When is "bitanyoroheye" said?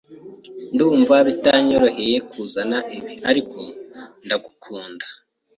1.27-2.17